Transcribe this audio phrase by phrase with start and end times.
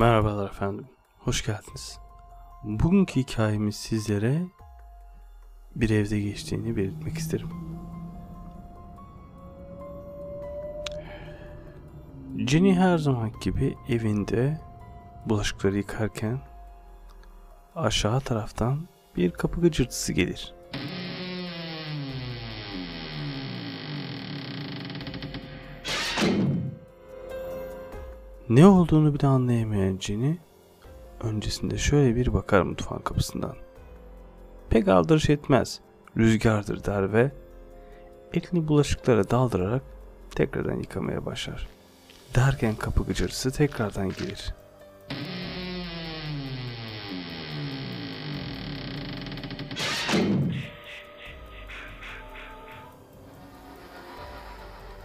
[0.00, 0.86] Merhabalar efendim.
[1.18, 1.98] Hoş geldiniz.
[2.64, 4.42] Bugünkü hikayemiz sizlere
[5.76, 7.48] bir evde geçtiğini belirtmek isterim.
[12.36, 14.60] Jenny her zaman gibi evinde
[15.26, 16.40] bulaşıkları yıkarken
[17.74, 20.54] aşağı taraftan bir kapı gıcırtısı gelir.
[28.50, 30.36] Ne olduğunu bile anlayamayan Jenny
[31.20, 33.56] öncesinde şöyle bir bakar mutfağın kapısından.
[34.70, 35.80] Pek aldırış etmez,
[36.16, 37.32] rüzgardır der ve
[38.32, 39.82] elini bulaşıklara daldırarak
[40.34, 41.68] tekrardan yıkamaya başlar.
[42.34, 44.54] Derken kapı gıcırtısı tekrardan gelir.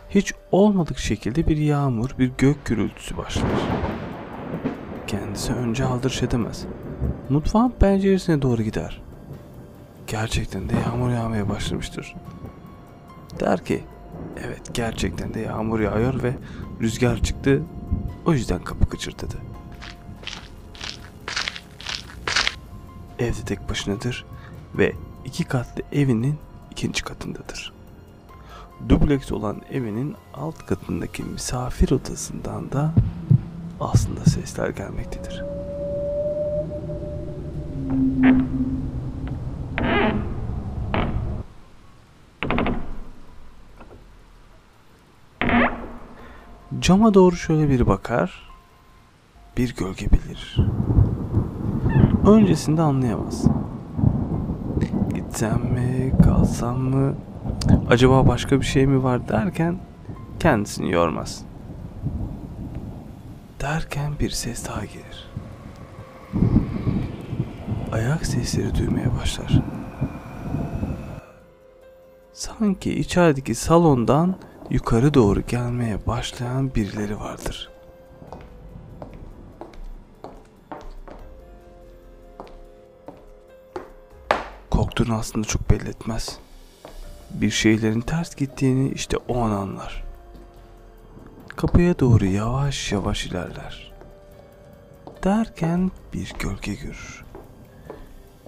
[0.10, 3.46] Hiç olmadık şekilde bir yağmur, bir gök gürültüsü başlar.
[5.08, 6.66] Kendisi önce aldırış edemez.
[7.30, 9.02] Mutfağın penceresine doğru gider.
[10.08, 12.16] Gerçekten de yağmur yağmaya başlamıştır.
[13.40, 13.84] Der ki,
[14.46, 16.34] evet gerçekten de yağmur yağıyor ve
[16.82, 17.64] rüzgar çıktı.
[18.26, 19.38] O yüzden kapı gıcırdadı.
[23.20, 24.26] Evde tek başınadır
[24.78, 24.94] ve
[25.26, 26.38] iki katlı evinin
[26.72, 27.75] ikinci katındadır.
[28.90, 32.94] Dubleks olan evinin alt katındaki misafir odasından da
[33.80, 35.44] aslında sesler gelmektedir.
[46.80, 48.50] Cama doğru şöyle bir bakar,
[49.58, 50.58] bir gölge belirir.
[52.28, 53.46] Öncesinde anlayamaz.
[55.14, 57.16] Gitsem mi, kalsam mı,
[57.90, 59.80] acaba başka bir şey mi var derken
[60.40, 61.46] kendisini yormaz.
[63.62, 65.32] Derken bir ses daha gelir.
[67.92, 69.62] Ayak sesleri duymaya başlar.
[72.34, 74.36] Sanki içerideki salondan
[74.70, 77.72] yukarı doğru gelmeye başlayan birileri vardır.
[84.70, 86.40] Korktuğunu aslında çok belli etmez.
[87.30, 90.04] Bir şeylerin ters gittiğini işte o an anlar.
[91.48, 93.92] Kapıya doğru yavaş yavaş ilerler.
[95.24, 97.26] Derken bir gölge görür.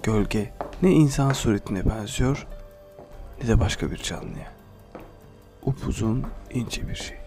[0.03, 2.47] Gölge ne insan suretine benziyor
[3.41, 4.51] ne de başka bir canlıya.
[5.63, 7.17] Upuzun ince bir şey.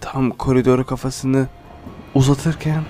[0.00, 1.48] Tam koridora kafasını
[2.14, 2.84] uzatırken